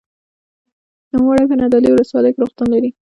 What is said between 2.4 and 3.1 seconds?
روغتون لري.